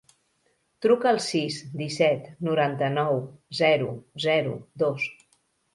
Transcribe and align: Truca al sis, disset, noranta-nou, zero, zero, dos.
Truca 0.85 1.09
al 1.11 1.21
sis, 1.25 1.59
disset, 1.83 2.25
noranta-nou, 2.49 3.21
zero, 3.63 3.95
zero, 4.29 4.61
dos. 4.85 5.11